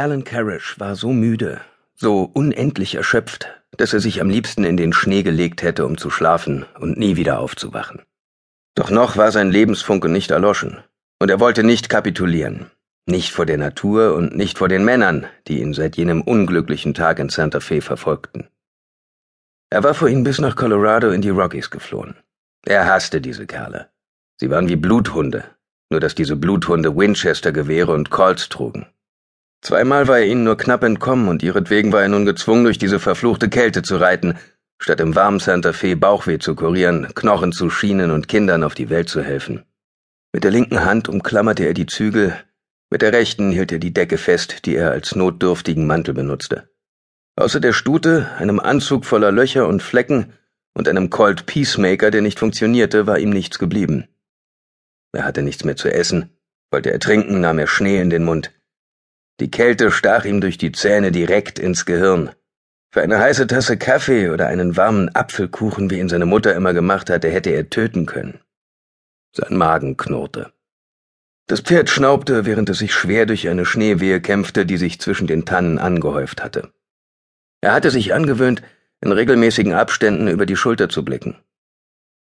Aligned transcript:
Alan 0.00 0.24
Carrish 0.24 0.80
war 0.80 0.96
so 0.96 1.12
müde, 1.12 1.60
so 1.94 2.22
unendlich 2.22 2.94
erschöpft, 2.94 3.48
dass 3.76 3.92
er 3.92 4.00
sich 4.00 4.22
am 4.22 4.30
liebsten 4.30 4.64
in 4.64 4.78
den 4.78 4.94
Schnee 4.94 5.22
gelegt 5.22 5.62
hätte, 5.62 5.84
um 5.84 5.98
zu 5.98 6.08
schlafen 6.08 6.64
und 6.78 6.96
nie 6.96 7.16
wieder 7.16 7.38
aufzuwachen. 7.38 8.00
Doch 8.74 8.88
noch 8.88 9.18
war 9.18 9.30
sein 9.30 9.50
Lebensfunke 9.50 10.08
nicht 10.08 10.30
erloschen, 10.30 10.78
und 11.18 11.28
er 11.28 11.38
wollte 11.38 11.64
nicht 11.64 11.90
kapitulieren, 11.90 12.70
nicht 13.04 13.32
vor 13.32 13.44
der 13.44 13.58
Natur 13.58 14.14
und 14.14 14.34
nicht 14.34 14.56
vor 14.56 14.68
den 14.68 14.86
Männern, 14.86 15.26
die 15.48 15.60
ihn 15.60 15.74
seit 15.74 15.98
jenem 15.98 16.22
unglücklichen 16.22 16.94
Tag 16.94 17.18
in 17.18 17.28
Santa 17.28 17.60
Fe 17.60 17.82
verfolgten. 17.82 18.48
Er 19.68 19.84
war 19.84 19.92
vor 19.92 20.08
ihnen 20.08 20.24
bis 20.24 20.40
nach 20.40 20.56
Colorado 20.56 21.10
in 21.10 21.20
die 21.20 21.28
Rockies 21.28 21.68
geflohen. 21.68 22.14
Er 22.64 22.86
hasste 22.86 23.20
diese 23.20 23.46
Kerle. 23.46 23.90
Sie 24.38 24.48
waren 24.48 24.70
wie 24.70 24.76
Bluthunde, 24.76 25.44
nur 25.90 26.00
dass 26.00 26.14
diese 26.14 26.36
Bluthunde 26.36 26.96
Winchester-Gewehre 26.96 27.92
und 27.92 28.08
Colts 28.08 28.48
trugen. 28.48 28.86
Zweimal 29.62 30.08
war 30.08 30.18
er 30.18 30.26
ihnen 30.26 30.44
nur 30.44 30.56
knapp 30.56 30.82
entkommen 30.82 31.28
und 31.28 31.42
ihretwegen 31.42 31.92
war 31.92 32.02
er 32.02 32.08
nun 32.08 32.24
gezwungen, 32.24 32.64
durch 32.64 32.78
diese 32.78 32.98
verfluchte 32.98 33.48
Kälte 33.48 33.82
zu 33.82 33.96
reiten, 33.96 34.38
statt 34.78 35.00
im 35.00 35.14
warmen 35.14 35.38
Santa 35.38 35.72
Fe 35.72 35.96
Bauchweh 35.96 36.38
zu 36.38 36.54
kurieren, 36.54 37.08
Knochen 37.14 37.52
zu 37.52 37.68
schienen 37.68 38.10
und 38.10 38.28
Kindern 38.28 38.64
auf 38.64 38.74
die 38.74 38.88
Welt 38.88 39.08
zu 39.08 39.22
helfen. 39.22 39.64
Mit 40.32 40.44
der 40.44 40.50
linken 40.50 40.84
Hand 40.84 41.08
umklammerte 41.08 41.64
er 41.64 41.74
die 41.74 41.86
Zügel, 41.86 42.34
mit 42.92 43.02
der 43.02 43.12
rechten 43.12 43.52
hielt 43.52 43.70
er 43.70 43.78
die 43.78 43.92
Decke 43.92 44.18
fest, 44.18 44.66
die 44.66 44.74
er 44.74 44.90
als 44.90 45.14
notdürftigen 45.14 45.86
Mantel 45.86 46.14
benutzte. 46.14 46.68
Außer 47.36 47.60
der 47.60 47.72
Stute, 47.72 48.28
einem 48.38 48.58
Anzug 48.58 49.04
voller 49.04 49.30
Löcher 49.30 49.68
und 49.68 49.82
Flecken 49.82 50.32
und 50.74 50.88
einem 50.88 51.08
Colt 51.08 51.46
Peacemaker, 51.46 52.10
der 52.10 52.20
nicht 52.20 52.38
funktionierte, 52.38 53.06
war 53.06 53.18
ihm 53.18 53.30
nichts 53.30 53.58
geblieben. 53.58 54.08
Er 55.12 55.24
hatte 55.24 55.42
nichts 55.42 55.64
mehr 55.64 55.76
zu 55.76 55.92
essen, 55.92 56.30
wollte 56.72 56.92
er 56.92 56.98
trinken, 56.98 57.40
nahm 57.40 57.58
er 57.58 57.68
Schnee 57.68 58.00
in 58.00 58.10
den 58.10 58.24
Mund. 58.24 58.52
Die 59.40 59.50
Kälte 59.50 59.90
stach 59.90 60.26
ihm 60.26 60.42
durch 60.42 60.58
die 60.58 60.70
Zähne 60.70 61.12
direkt 61.12 61.58
ins 61.58 61.86
Gehirn. 61.86 62.30
Für 62.92 63.00
eine 63.00 63.18
heiße 63.18 63.46
Tasse 63.46 63.78
Kaffee 63.78 64.28
oder 64.28 64.48
einen 64.48 64.76
warmen 64.76 65.08
Apfelkuchen, 65.14 65.90
wie 65.90 65.98
ihn 65.98 66.10
seine 66.10 66.26
Mutter 66.26 66.54
immer 66.54 66.74
gemacht 66.74 67.08
hatte, 67.08 67.30
hätte 67.30 67.48
er 67.48 67.70
töten 67.70 68.04
können. 68.04 68.40
Sein 69.34 69.56
Magen 69.56 69.96
knurrte. 69.96 70.52
Das 71.46 71.60
Pferd 71.60 71.88
schnaubte, 71.88 72.44
während 72.44 72.68
es 72.68 72.80
sich 72.80 72.92
schwer 72.92 73.24
durch 73.24 73.48
eine 73.48 73.64
Schneewehe 73.64 74.20
kämpfte, 74.20 74.66
die 74.66 74.76
sich 74.76 75.00
zwischen 75.00 75.26
den 75.26 75.46
Tannen 75.46 75.78
angehäuft 75.78 76.42
hatte. 76.42 76.72
Er 77.62 77.72
hatte 77.72 77.90
sich 77.90 78.12
angewöhnt, 78.12 78.62
in 79.00 79.10
regelmäßigen 79.10 79.72
Abständen 79.72 80.28
über 80.28 80.44
die 80.44 80.56
Schulter 80.56 80.90
zu 80.90 81.02
blicken. 81.02 81.38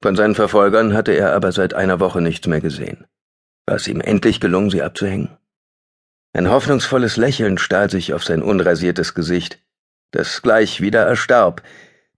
Von 0.03 0.15
seinen 0.15 0.35
Verfolgern 0.35 0.93
hatte 0.93 1.13
er 1.13 1.33
aber 1.33 1.51
seit 1.53 1.73
einer 1.73 1.99
Woche 1.99 2.21
nichts 2.21 2.45
mehr 2.45 2.61
gesehen. 2.61 3.07
War 3.65 3.77
es 3.77 3.87
ihm 3.87 3.99
endlich 3.99 4.39
gelungen, 4.39 4.69
sie 4.69 4.83
abzuhängen? 4.83 5.38
Ein 6.33 6.49
hoffnungsvolles 6.49 7.17
Lächeln 7.17 7.57
stahl 7.57 7.89
sich 7.89 8.13
auf 8.13 8.23
sein 8.23 8.43
unrasiertes 8.43 9.13
Gesicht, 9.13 9.59
das 10.11 10.41
gleich 10.41 10.81
wieder 10.81 11.05
erstarb, 11.05 11.63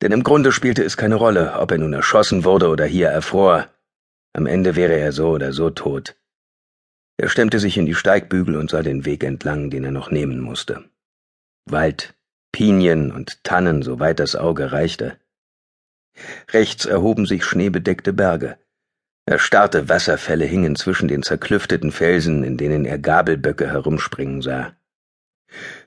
denn 0.01 0.11
im 0.11 0.23
Grunde 0.23 0.51
spielte 0.51 0.83
es 0.83 0.97
keine 0.97 1.15
Rolle, 1.15 1.53
ob 1.59 1.71
er 1.71 1.77
nun 1.77 1.93
erschossen 1.93 2.43
wurde 2.43 2.69
oder 2.69 2.85
hier 2.85 3.07
erfror. 3.07 3.69
Am 4.33 4.45
Ende 4.47 4.75
wäre 4.75 4.95
er 4.95 5.11
so 5.11 5.29
oder 5.29 5.53
so 5.53 5.69
tot. 5.69 6.15
Er 7.17 7.29
stemmte 7.29 7.59
sich 7.59 7.77
in 7.77 7.85
die 7.85 7.95
Steigbügel 7.95 8.55
und 8.55 8.69
sah 8.69 8.81
den 8.81 9.05
Weg 9.05 9.23
entlang, 9.23 9.69
den 9.69 9.83
er 9.83 9.91
noch 9.91 10.09
nehmen 10.09 10.39
musste. 10.39 10.85
Wald, 11.65 12.15
Pinien 12.51 13.11
und 13.11 13.43
Tannen, 13.43 13.83
soweit 13.83 14.19
das 14.19 14.35
Auge 14.35 14.71
reichte. 14.71 15.17
Rechts 16.49 16.85
erhoben 16.85 17.25
sich 17.25 17.45
schneebedeckte 17.45 18.11
Berge. 18.11 18.57
Erstarrte 19.31 19.87
Wasserfälle 19.87 20.43
hingen 20.43 20.75
zwischen 20.75 21.07
den 21.07 21.23
zerklüfteten 21.23 21.93
Felsen, 21.93 22.43
in 22.43 22.57
denen 22.57 22.83
er 22.83 22.99
Gabelböcke 22.99 23.65
herumspringen 23.65 24.41
sah. 24.41 24.73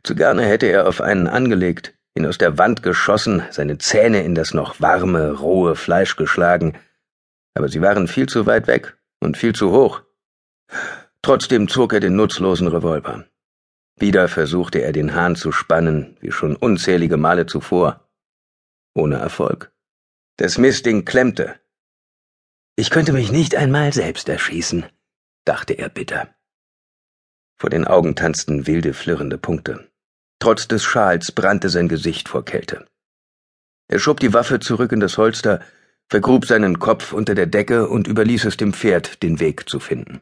Zu 0.03 0.15
gerne 0.15 0.47
hätte 0.47 0.65
er 0.65 0.89
auf 0.89 1.03
einen 1.03 1.29
angelegt, 1.29 1.93
ihn 2.15 2.25
aus 2.25 2.39
der 2.39 2.57
Wand 2.57 2.83
geschossen, 2.83 3.43
seine 3.51 3.77
Zähne 3.77 4.23
in 4.23 4.35
das 4.35 4.55
noch 4.55 4.81
warme, 4.81 5.33
rohe 5.33 5.77
Fleisch 5.77 6.17
geschlagen, 6.17 6.79
aber 7.53 7.69
sie 7.69 7.83
waren 7.83 8.09
viel 8.09 8.31
zu 8.31 8.47
weit 8.47 8.67
weg 8.67 8.97
und 9.21 9.37
viel 9.37 9.55
zu 9.55 9.73
hoch. 9.73 10.01
Trotzdem 11.21 11.69
zog 11.69 11.93
er 11.93 12.01
den 12.01 12.17
nutzlosen 12.17 12.69
Revolver. 12.69 13.27
Wieder 13.99 14.29
versuchte 14.29 14.79
er 14.79 14.93
den 14.93 15.15
Hahn 15.15 15.37
zu 15.37 15.53
spannen, 15.53 16.17
wie 16.21 16.33
schon 16.33 16.57
unzählige 16.57 17.19
Male 17.19 17.45
zuvor. 17.45 18.09
Ohne 18.95 19.17
Erfolg. 19.17 19.71
Das 20.39 20.57
Mistding 20.57 21.05
klemmte, 21.05 21.57
ich 22.77 22.91
könnte 22.91 23.13
mich 23.13 23.31
nicht 23.31 23.55
einmal 23.55 23.93
selbst 23.93 24.29
erschießen, 24.29 24.85
dachte 25.45 25.75
er 25.75 25.89
bitter. 25.89 26.35
Vor 27.57 27.71
den 27.71 27.87
Augen 27.87 28.17
tanzten 28.17 28.67
wilde, 28.67 28.95
flirrende 28.95 29.39
Punkte. 29.39 29.89
Trotz 30.41 30.67
des 30.67 30.83
Schals 30.83 31.33
brannte 31.33 31.69
sein 31.69 31.89
Gesicht 31.89 32.29
vor 32.29 32.45
Kälte. 32.45 32.87
Er 33.89 33.99
schob 33.99 34.21
die 34.21 34.33
Waffe 34.33 34.59
zurück 34.59 34.93
in 34.93 35.01
das 35.01 35.19
Holster, 35.19 35.61
vergrub 36.09 36.47
seinen 36.47 36.79
Kopf 36.79 37.13
unter 37.13 37.35
der 37.35 37.47
Decke 37.47 37.89
und 37.89 38.09
überließ 38.09 38.45
es 38.47 38.57
dem 38.57 38.73
Pferd, 38.73 39.23
den 39.23 39.41
Weg 39.41 39.69
zu 39.69 39.79
finden. 39.79 40.21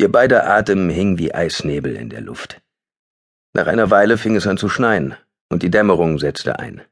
Ihr 0.00 0.12
beider 0.12 0.48
Atem 0.48 0.88
hing 0.88 1.18
wie 1.18 1.34
Eisnebel 1.34 1.96
in 1.96 2.08
der 2.08 2.20
Luft. 2.20 2.60
Nach 3.52 3.66
einer 3.66 3.90
Weile 3.90 4.16
fing 4.16 4.36
es 4.36 4.46
an 4.46 4.58
zu 4.58 4.68
schneien, 4.68 5.16
und 5.48 5.62
die 5.62 5.70
Dämmerung 5.70 6.18
setzte 6.18 6.58
ein. 6.58 6.82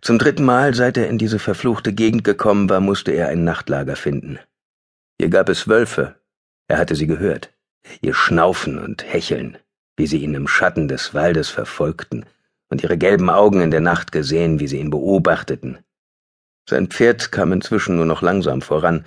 Zum 0.00 0.18
dritten 0.18 0.44
Mal, 0.44 0.74
seit 0.74 0.96
er 0.96 1.08
in 1.08 1.18
diese 1.18 1.38
verfluchte 1.38 1.92
Gegend 1.92 2.24
gekommen 2.24 2.68
war, 2.70 2.80
musste 2.80 3.12
er 3.12 3.28
ein 3.28 3.44
Nachtlager 3.44 3.96
finden. 3.96 4.38
Hier 5.18 5.28
gab 5.28 5.48
es 5.48 5.68
Wölfe. 5.68 6.16
Er 6.68 6.78
hatte 6.78 6.94
sie 6.94 7.06
gehört. 7.06 7.52
Ihr 8.00 8.14
Schnaufen 8.14 8.78
und 8.78 9.04
Hecheln, 9.04 9.58
wie 9.96 10.06
sie 10.06 10.18
ihn 10.18 10.34
im 10.34 10.48
Schatten 10.48 10.88
des 10.88 11.14
Waldes 11.14 11.48
verfolgten, 11.48 12.24
und 12.68 12.82
ihre 12.82 12.98
gelben 12.98 13.30
Augen 13.30 13.60
in 13.60 13.70
der 13.70 13.80
Nacht 13.80 14.12
gesehen, 14.12 14.58
wie 14.58 14.66
sie 14.66 14.78
ihn 14.78 14.90
beobachteten. 14.90 15.78
Sein 16.68 16.88
Pferd 16.88 17.30
kam 17.30 17.52
inzwischen 17.52 17.96
nur 17.96 18.06
noch 18.06 18.22
langsam 18.22 18.60
voran. 18.60 19.06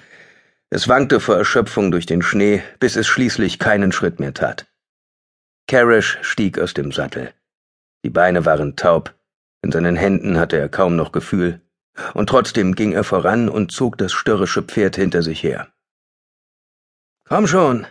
Es 0.70 0.88
wankte 0.88 1.20
vor 1.20 1.36
Erschöpfung 1.36 1.92
durch 1.92 2.06
den 2.06 2.22
Schnee, 2.22 2.64
bis 2.80 2.96
es 2.96 3.08
schließlich 3.08 3.60
keinen 3.60 3.92
Schritt 3.92 4.20
mehr 4.20 4.34
tat. 4.34 4.68
Carish 5.68 6.20
stieg 6.22 6.58
aus 6.58 6.74
dem 6.74 6.92
Sattel. 6.92 7.34
Die 8.06 8.10
Beine 8.10 8.46
waren 8.46 8.78
taub, 8.78 9.14
in 9.62 9.72
seinen 9.72 9.96
Händen 9.96 10.38
hatte 10.38 10.58
er 10.58 10.70
kaum 10.70 10.96
noch 10.96 11.12
Gefühl, 11.12 11.62
und 12.14 12.30
trotzdem 12.30 12.76
ging 12.76 12.94
er 12.94 13.04
voran 13.04 13.50
und 13.50 13.72
zog 13.72 13.98
das 13.98 14.14
störrische 14.14 14.64
Pferd 14.64 14.96
hinter 14.96 15.22
sich 15.22 15.44
her. 15.44 15.72
Komm 17.26 17.48
schon, 17.48 17.86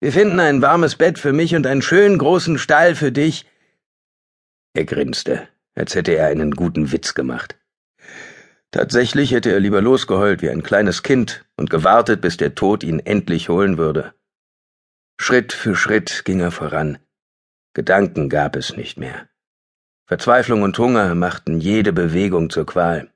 wir 0.00 0.12
finden 0.12 0.40
ein 0.40 0.60
warmes 0.60 0.96
Bett 0.96 1.18
für 1.18 1.32
mich 1.32 1.54
und 1.54 1.66
einen 1.66 1.80
schönen 1.82 2.18
großen 2.18 2.58
Stall 2.58 2.94
für 2.94 3.12
dich. 3.12 3.46
Er 4.74 4.84
grinste, 4.84 5.48
als 5.74 5.94
hätte 5.94 6.12
er 6.12 6.26
einen 6.26 6.50
guten 6.50 6.92
Witz 6.92 7.14
gemacht. 7.14 7.58
Tatsächlich 8.70 9.30
hätte 9.30 9.52
er 9.52 9.60
lieber 9.60 9.80
losgeheult 9.80 10.42
wie 10.42 10.50
ein 10.50 10.62
kleines 10.62 11.02
Kind 11.02 11.44
und 11.56 11.70
gewartet, 11.70 12.20
bis 12.20 12.36
der 12.36 12.54
Tod 12.54 12.82
ihn 12.82 12.98
endlich 12.98 13.48
holen 13.48 13.78
würde. 13.78 14.12
Schritt 15.18 15.52
für 15.52 15.76
Schritt 15.76 16.24
ging 16.24 16.40
er 16.40 16.50
voran. 16.50 16.98
Gedanken 17.72 18.28
gab 18.28 18.56
es 18.56 18.76
nicht 18.76 18.98
mehr. 18.98 19.28
Verzweiflung 20.06 20.62
und 20.62 20.78
Hunger 20.78 21.14
machten 21.14 21.60
jede 21.60 21.92
Bewegung 21.92 22.50
zur 22.50 22.66
Qual. 22.66 23.10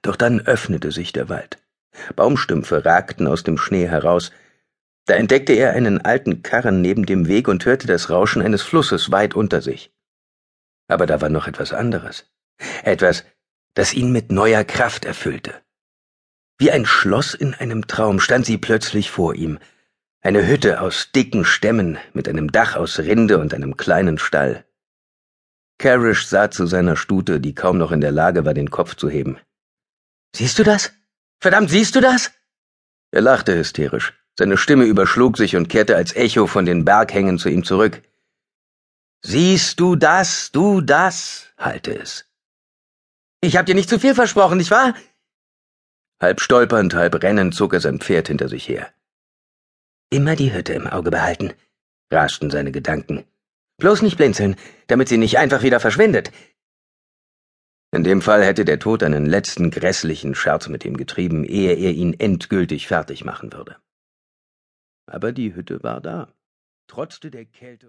Doch 0.00 0.16
dann 0.16 0.40
öffnete 0.40 0.90
sich 0.90 1.12
der 1.12 1.28
Wald. 1.28 1.58
Baumstümpfe 2.14 2.84
ragten 2.84 3.26
aus 3.26 3.42
dem 3.42 3.58
Schnee 3.58 3.86
heraus. 3.86 4.32
Da 5.04 5.14
entdeckte 5.14 5.52
er 5.52 5.72
einen 5.72 6.00
alten 6.00 6.42
Karren 6.42 6.80
neben 6.80 7.04
dem 7.04 7.28
Weg 7.28 7.46
und 7.46 7.64
hörte 7.64 7.86
das 7.86 8.08
Rauschen 8.08 8.42
eines 8.42 8.62
Flusses 8.62 9.10
weit 9.10 9.34
unter 9.34 9.60
sich. 9.60 9.92
Aber 10.88 11.06
da 11.06 11.20
war 11.20 11.28
noch 11.28 11.46
etwas 11.46 11.72
anderes. 11.72 12.26
Etwas, 12.82 13.24
das 13.74 13.92
ihn 13.92 14.12
mit 14.12 14.32
neuer 14.32 14.64
Kraft 14.64 15.04
erfüllte. 15.04 15.54
Wie 16.58 16.70
ein 16.70 16.86
Schloss 16.86 17.34
in 17.34 17.52
einem 17.52 17.86
Traum 17.86 18.18
stand 18.18 18.46
sie 18.46 18.56
plötzlich 18.56 19.10
vor 19.10 19.34
ihm. 19.34 19.58
Eine 20.22 20.46
Hütte 20.46 20.80
aus 20.80 21.12
dicken 21.12 21.44
Stämmen 21.44 21.98
mit 22.14 22.28
einem 22.28 22.50
Dach 22.50 22.76
aus 22.76 22.98
Rinde 22.98 23.38
und 23.38 23.52
einem 23.52 23.76
kleinen 23.76 24.16
Stall. 24.16 24.64
Carish 25.78 26.26
sah 26.26 26.50
zu 26.50 26.66
seiner 26.66 26.96
Stute, 26.96 27.40
die 27.40 27.54
kaum 27.54 27.78
noch 27.78 27.92
in 27.92 28.00
der 28.00 28.12
Lage 28.12 28.44
war, 28.44 28.54
den 28.54 28.70
Kopf 28.70 28.94
zu 28.96 29.08
heben. 29.08 29.38
Siehst 30.34 30.58
du 30.58 30.64
das? 30.64 30.92
Verdammt, 31.40 31.70
siehst 31.70 31.94
du 31.94 32.00
das? 32.00 32.32
Er 33.10 33.20
lachte 33.20 33.56
hysterisch. 33.56 34.14
Seine 34.38 34.56
Stimme 34.56 34.84
überschlug 34.84 35.36
sich 35.36 35.56
und 35.56 35.68
kehrte 35.68 35.96
als 35.96 36.14
Echo 36.14 36.46
von 36.46 36.66
den 36.66 36.84
Berghängen 36.84 37.38
zu 37.38 37.48
ihm 37.48 37.64
zurück. 37.64 38.02
Siehst 39.22 39.80
du 39.80 39.96
das, 39.96 40.52
du 40.52 40.80
das? 40.80 41.46
hallte 41.56 41.98
es. 41.98 42.26
Ich 43.40 43.56
hab 43.56 43.66
dir 43.66 43.74
nicht 43.74 43.88
zu 43.88 43.98
viel 43.98 44.14
versprochen, 44.14 44.58
nicht 44.58 44.70
wahr? 44.70 44.94
Halb 46.20 46.40
stolpernd, 46.40 46.94
halb 46.94 47.22
rennend 47.22 47.54
zog 47.54 47.74
er 47.74 47.80
sein 47.80 48.00
Pferd 48.00 48.28
hinter 48.28 48.48
sich 48.48 48.68
her. 48.68 48.92
Immer 50.10 50.36
die 50.36 50.52
Hütte 50.52 50.72
im 50.72 50.86
Auge 50.86 51.10
behalten, 51.10 51.52
raschten 52.10 52.50
seine 52.50 52.72
Gedanken. 52.72 53.24
Bloß 53.78 54.02
nicht 54.02 54.16
blinzeln, 54.16 54.56
damit 54.86 55.08
sie 55.08 55.18
nicht 55.18 55.38
einfach 55.38 55.62
wieder 55.62 55.80
verschwindet. 55.80 56.32
In 57.92 58.04
dem 58.04 58.22
Fall 58.22 58.44
hätte 58.44 58.64
der 58.64 58.78
Tod 58.78 59.02
einen 59.02 59.26
letzten 59.26 59.70
grässlichen 59.70 60.34
Scherz 60.34 60.68
mit 60.68 60.84
ihm 60.84 60.96
getrieben, 60.96 61.44
ehe 61.44 61.74
er 61.74 61.92
ihn 61.92 62.14
endgültig 62.14 62.86
fertig 62.88 63.24
machen 63.24 63.52
würde. 63.52 63.76
Aber 65.06 65.32
die 65.32 65.54
Hütte 65.54 65.82
war 65.82 66.00
da, 66.00 66.32
trotzte 66.88 67.30
der 67.30 67.44
Kälte 67.44 67.84